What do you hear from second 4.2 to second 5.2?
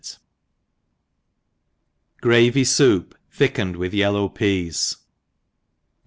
Pea^s^ PUT.